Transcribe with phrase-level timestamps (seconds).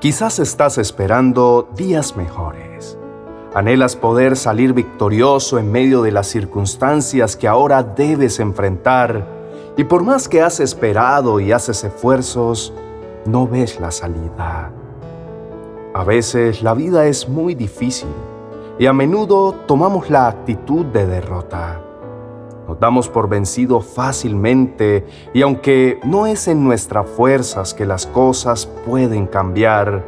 [0.00, 2.96] Quizás estás esperando días mejores.
[3.52, 9.26] Anhelas poder salir victorioso en medio de las circunstancias que ahora debes enfrentar
[9.76, 12.72] y por más que has esperado y haces esfuerzos,
[13.26, 14.70] no ves la salida.
[15.94, 18.14] A veces la vida es muy difícil
[18.78, 21.87] y a menudo tomamos la actitud de derrota.
[22.68, 28.66] Nos damos por vencido fácilmente y aunque no es en nuestras fuerzas que las cosas
[28.86, 30.04] pueden cambiar,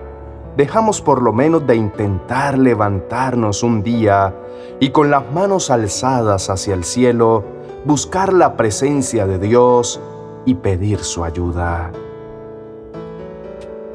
[0.58, 4.34] dejamos por lo menos de intentar levantarnos un día
[4.78, 7.44] y con las manos alzadas hacia el cielo
[7.86, 9.98] buscar la presencia de Dios
[10.44, 11.90] y pedir su ayuda.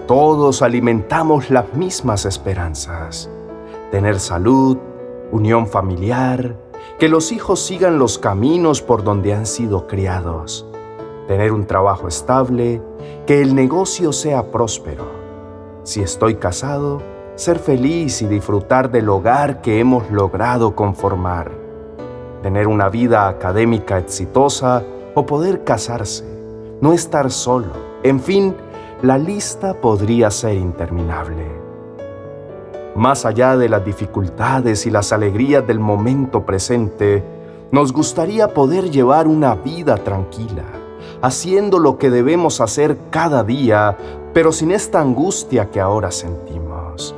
[0.07, 3.29] Todos alimentamos las mismas esperanzas,
[3.91, 4.77] tener salud,
[5.31, 6.64] unión familiar,
[6.99, 10.65] que los hijos sigan los caminos por donde han sido criados,
[11.27, 12.81] tener un trabajo estable,
[13.25, 15.05] que el negocio sea próspero.
[15.83, 17.01] Si estoy casado,
[17.35, 21.51] ser feliz y disfrutar del hogar que hemos logrado conformar,
[22.41, 24.83] tener una vida académica exitosa
[25.15, 26.23] o poder casarse,
[26.81, 27.73] no estar solo,
[28.03, 28.55] en fin,
[29.01, 31.64] la lista podría ser interminable.
[32.95, 37.23] Más allá de las dificultades y las alegrías del momento presente,
[37.71, 40.63] nos gustaría poder llevar una vida tranquila,
[41.21, 43.97] haciendo lo que debemos hacer cada día,
[44.33, 47.13] pero sin esta angustia que ahora sentimos.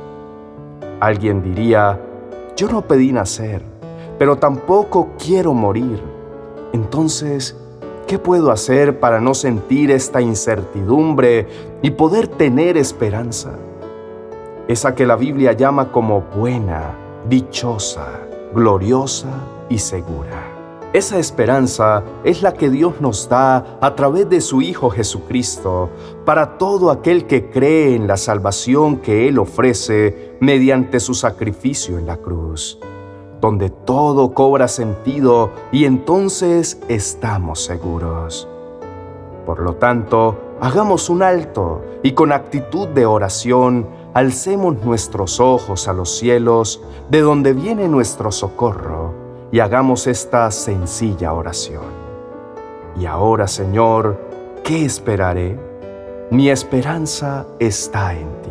[0.98, 2.00] Alguien diría,
[2.56, 3.62] yo no pedí nacer,
[4.18, 6.02] pero tampoco quiero morir.
[6.72, 7.56] Entonces,
[8.08, 11.46] ¿qué puedo hacer para no sentir esta incertidumbre
[11.82, 13.52] y poder tener esperanza?
[14.68, 16.94] Esa que la Biblia llama como buena,
[17.26, 18.20] dichosa,
[18.54, 19.30] gloriosa
[19.70, 20.58] y segura.
[20.92, 25.90] Esa esperanza es la que Dios nos da a través de su Hijo Jesucristo
[26.24, 32.06] para todo aquel que cree en la salvación que Él ofrece mediante su sacrificio en
[32.06, 32.78] la cruz,
[33.40, 38.48] donde todo cobra sentido y entonces estamos seguros.
[39.46, 43.86] Por lo tanto, hagamos un alto y con actitud de oración
[44.18, 49.14] alcemos nuestros ojos a los cielos, de donde viene nuestro socorro,
[49.52, 51.84] y hagamos esta sencilla oración.
[52.98, 54.20] Y ahora, Señor,
[54.64, 55.56] ¿qué esperaré?
[56.32, 58.50] Mi esperanza está en ti.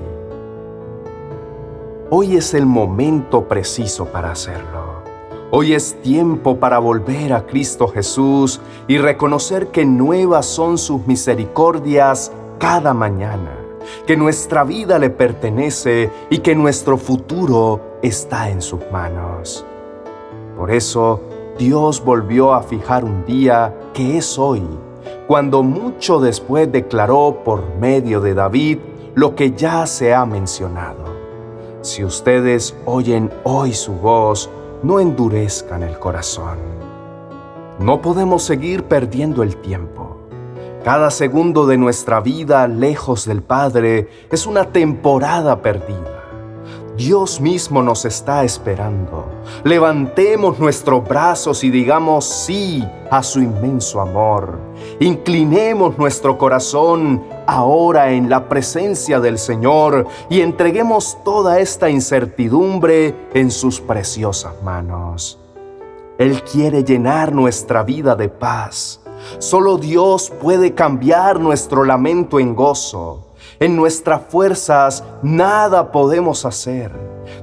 [2.11, 5.03] Hoy es el momento preciso para hacerlo.
[5.51, 12.31] Hoy es tiempo para volver a Cristo Jesús y reconocer que nuevas son sus misericordias
[12.57, 13.56] cada mañana
[14.05, 19.65] que nuestra vida le pertenece y que nuestro futuro está en sus manos.
[20.57, 21.21] Por eso,
[21.57, 24.63] Dios volvió a fijar un día que es hoy,
[25.27, 28.79] cuando mucho después declaró por medio de David
[29.15, 31.05] lo que ya se ha mencionado.
[31.81, 34.49] Si ustedes oyen hoy su voz,
[34.83, 36.57] no endurezcan el corazón.
[37.79, 40.17] No podemos seguir perdiendo el tiempo.
[40.87, 46.23] Cada segundo de nuestra vida lejos del Padre es una temporada perdida.
[46.95, 49.25] Dios mismo nos está esperando.
[49.65, 54.59] Levantemos nuestros brazos y digamos sí a su inmenso amor.
[55.01, 63.51] Inclinemos nuestro corazón ahora en la presencia del Señor y entreguemos toda esta incertidumbre en
[63.51, 65.37] sus preciosas manos.
[66.17, 69.01] Él quiere llenar nuestra vida de paz
[69.39, 73.27] Solo Dios puede cambiar nuestro lamento en gozo.
[73.59, 76.91] En nuestras fuerzas nada podemos hacer.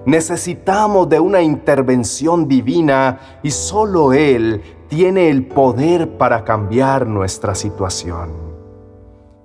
[0.07, 8.31] Necesitamos de una intervención divina y solo Él tiene el poder para cambiar nuestra situación.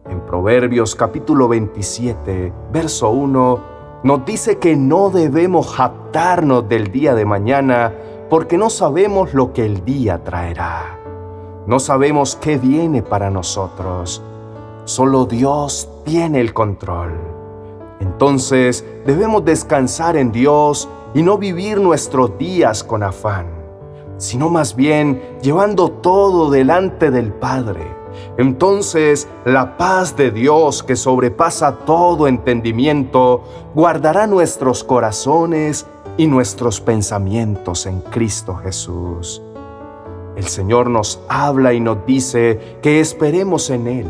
[0.09, 7.25] En Proverbios capítulo 27, verso 1, nos dice que no debemos jactarnos del día de
[7.25, 7.93] mañana
[8.29, 10.99] porque no sabemos lo que el día traerá.
[11.69, 14.23] No sabemos qué viene para nosotros.
[14.85, 17.13] Solo Dios tiene el control.
[17.99, 23.45] Entonces debemos descansar en Dios y no vivir nuestros días con afán,
[24.17, 27.85] sino más bien llevando todo delante del Padre.
[28.39, 33.43] Entonces la paz de Dios que sobrepasa todo entendimiento
[33.75, 35.85] guardará nuestros corazones
[36.17, 39.43] y nuestros pensamientos en Cristo Jesús.
[40.39, 44.07] El Señor nos habla y nos dice que esperemos en Él,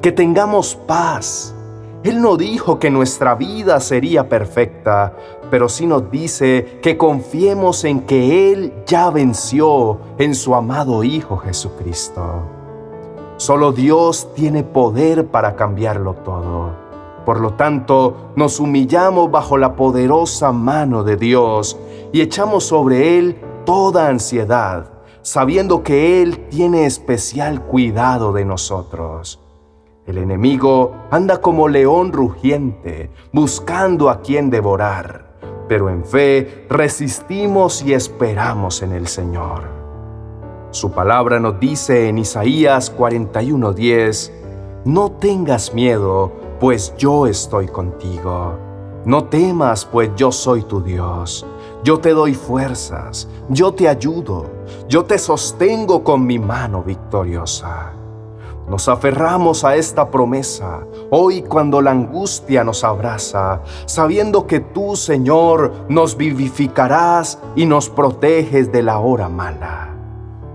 [0.00, 1.54] que tengamos paz.
[2.02, 5.12] Él no dijo que nuestra vida sería perfecta,
[5.50, 11.36] pero sí nos dice que confiemos en que Él ya venció en su amado Hijo
[11.36, 12.22] Jesucristo.
[13.36, 16.70] Solo Dios tiene poder para cambiarlo todo.
[17.26, 21.76] Por lo tanto, nos humillamos bajo la poderosa mano de Dios
[22.14, 23.36] y echamos sobre Él
[23.66, 24.95] toda ansiedad,
[25.26, 29.40] sabiendo que Él tiene especial cuidado de nosotros.
[30.06, 35.36] El enemigo anda como león rugiente, buscando a quien devorar,
[35.68, 39.64] pero en fe resistimos y esperamos en el Señor.
[40.70, 44.30] Su palabra nos dice en Isaías 41:10,
[44.84, 46.30] No tengas miedo,
[46.60, 48.65] pues yo estoy contigo.
[49.06, 51.46] No temas, pues yo soy tu Dios.
[51.84, 54.46] Yo te doy fuerzas, yo te ayudo,
[54.88, 57.92] yo te sostengo con mi mano victoriosa.
[58.68, 60.80] Nos aferramos a esta promesa
[61.10, 68.72] hoy cuando la angustia nos abraza, sabiendo que tú, Señor, nos vivificarás y nos proteges
[68.72, 69.95] de la hora mala.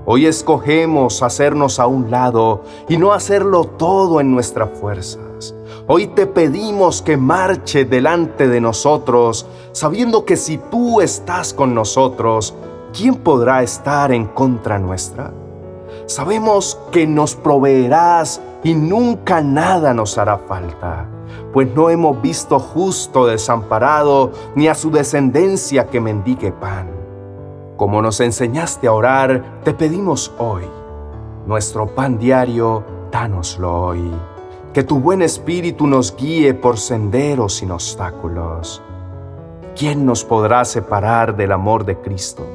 [0.04, 5.54] Hoy escogemos hacernos a un lado y no hacerlo todo en nuestras fuerzas.
[5.88, 12.56] Hoy te pedimos que marche delante de nosotros, sabiendo que si tú estás con nosotros,
[12.98, 15.34] ¿quién podrá estar en contra nuestra?
[16.08, 21.08] Sabemos que nos proveerás y nunca nada nos hará falta,
[21.54, 27.01] pues no hemos visto justo desamparado ni a su descendencia que mendigue pan.
[27.82, 30.66] Como nos enseñaste a orar, te pedimos hoy,
[31.48, 34.12] nuestro pan diario, dánoslo hoy.
[34.72, 38.84] Que tu buen espíritu nos guíe por senderos sin obstáculos.
[39.76, 42.46] ¿Quién nos podrá separar del amor de Cristo?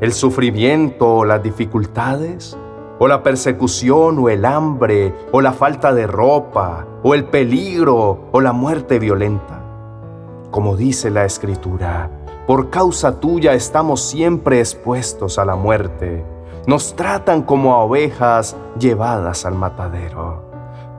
[0.00, 2.56] ¿El sufrimiento o las dificultades?
[3.00, 8.40] o la persecución o el hambre o la falta de ropa o el peligro o
[8.40, 9.60] la muerte violenta.
[10.52, 12.08] Como dice la escritura,
[12.46, 16.24] por causa tuya estamos siempre expuestos a la muerte.
[16.66, 20.44] Nos tratan como a ovejas llevadas al matadero.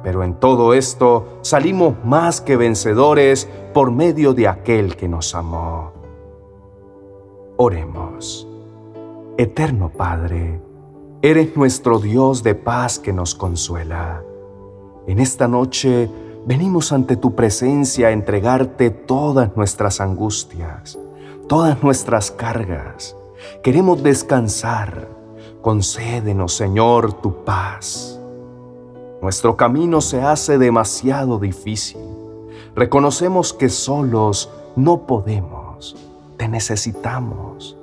[0.03, 5.91] Pero en todo esto salimos más que vencedores por medio de aquel que nos amó.
[7.57, 8.47] Oremos.
[9.37, 10.61] Eterno Padre,
[11.23, 14.23] Eres nuestro Dios de paz que nos consuela.
[15.07, 16.11] En esta noche
[16.45, 20.99] venimos ante tu presencia a entregarte todas nuestras angustias,
[21.47, 23.15] todas nuestras cargas.
[23.63, 25.09] Queremos descansar.
[25.61, 28.19] Concédenos, Señor, tu paz.
[29.21, 32.01] Nuestro camino se hace demasiado difícil.
[32.75, 35.95] Reconocemos que solos no podemos.
[36.37, 37.75] Te necesitamos.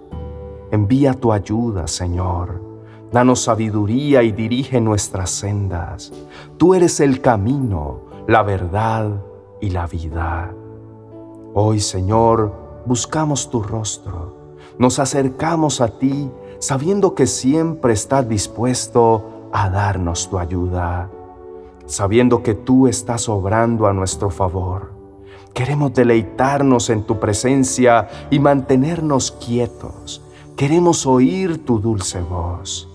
[0.70, 2.74] Envía tu ayuda, Señor
[3.14, 6.12] Danos sabiduría y dirige nuestras sendas.
[6.56, 9.08] Tú eres el camino, la verdad
[9.60, 10.52] y la vida.
[11.54, 12.52] Hoy, Señor,
[12.86, 14.36] buscamos tu rostro.
[14.78, 21.10] Nos acercamos a ti sabiendo que siempre estás dispuesto a darnos tu ayuda.
[21.86, 24.92] Sabiendo que tú estás obrando a nuestro favor.
[25.52, 30.22] Queremos deleitarnos en tu presencia y mantenernos quietos.
[30.56, 32.88] Queremos oír tu dulce voz.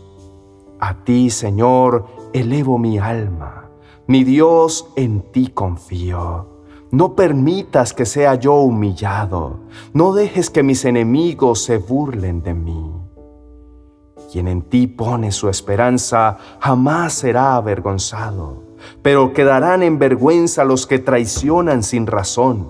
[0.80, 3.70] A ti, Señor, elevo mi alma.
[4.08, 6.59] Mi Dios, en ti confío.
[6.92, 9.60] No permitas que sea yo humillado.
[9.94, 12.92] No dejes que mis enemigos se burlen de mí.
[14.32, 18.64] Quien en ti pone su esperanza jamás será avergonzado,
[19.02, 22.70] pero quedarán en vergüenza los que traicionan sin razón.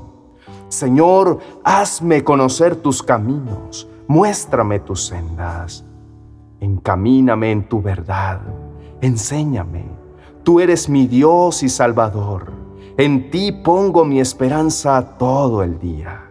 [0.69, 5.83] Señor, hazme conocer tus caminos, muéstrame tus sendas
[6.61, 8.41] Encamíname en tu verdad,
[8.99, 9.85] enséñame.
[10.43, 12.51] Tú eres mi Dios y Salvador.
[12.99, 16.29] En ti pongo mi esperanza todo el día.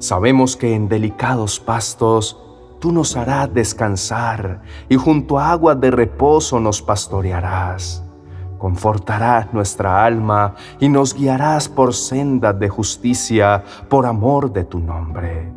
[0.00, 2.36] Sabemos que en delicados pastos
[2.80, 8.02] tú nos harás descansar y junto a aguas de reposo nos pastorearás.
[8.58, 15.52] Confortarás nuestra alma y nos guiarás por sendas de justicia por amor de tu nombre.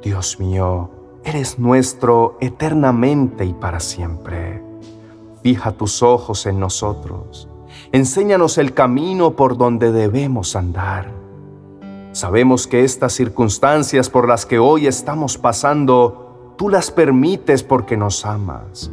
[0.00, 0.90] Dios mío,
[1.24, 4.62] eres nuestro eternamente y para siempre.
[5.42, 7.48] Fija tus ojos en nosotros.
[7.94, 11.12] Enséñanos el camino por donde debemos andar.
[12.10, 18.26] Sabemos que estas circunstancias por las que hoy estamos pasando, tú las permites porque nos
[18.26, 18.90] amas.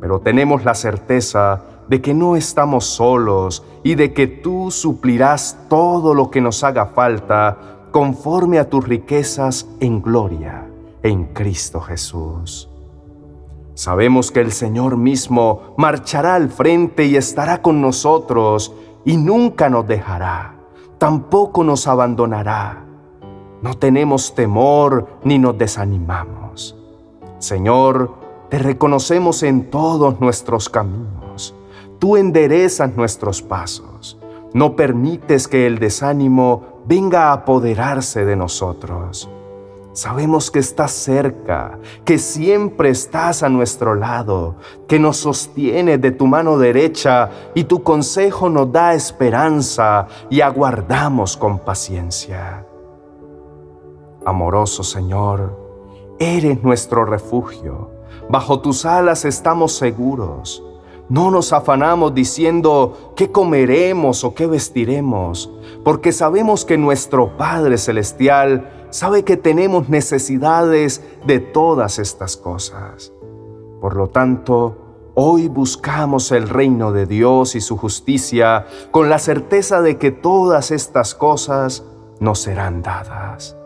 [0.00, 6.12] Pero tenemos la certeza de que no estamos solos y de que tú suplirás todo
[6.12, 10.66] lo que nos haga falta conforme a tus riquezas en gloria
[11.04, 12.68] en Cristo Jesús.
[13.74, 18.72] Sabemos que el Señor mismo marchará al frente y estará con nosotros
[19.04, 20.54] y nunca nos dejará,
[20.98, 22.84] tampoco nos abandonará.
[23.62, 26.76] No tenemos temor ni nos desanimamos.
[27.38, 28.14] Señor,
[28.48, 31.54] te reconocemos en todos nuestros caminos.
[31.98, 34.18] Tú enderezas nuestros pasos.
[34.52, 39.28] no permites que el desánimo venga a apoderarse de nosotros.
[39.94, 44.56] Sabemos que estás cerca, que siempre estás a nuestro lado,
[44.88, 51.36] que nos sostiene de tu mano derecha y tu consejo nos da esperanza y aguardamos
[51.36, 52.66] con paciencia.
[54.26, 55.56] Amoroso Señor,
[56.18, 57.92] eres nuestro refugio,
[58.28, 60.64] bajo tus alas estamos seguros.
[61.08, 65.52] No nos afanamos diciendo qué comeremos o qué vestiremos,
[65.84, 73.12] porque sabemos que nuestro Padre Celestial sabe que tenemos necesidades de todas estas cosas.
[73.80, 79.82] Por lo tanto, hoy buscamos el reino de Dios y su justicia con la certeza
[79.82, 81.82] de que todas estas cosas
[82.20, 83.56] nos serán dadas.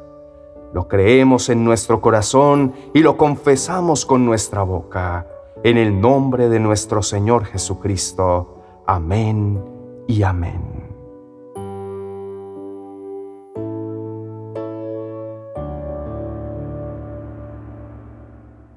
[0.72, 5.26] Lo creemos en nuestro corazón y lo confesamos con nuestra boca.
[5.62, 8.62] En el nombre de nuestro Señor Jesucristo.
[8.86, 9.62] Amén
[10.06, 10.67] y amén.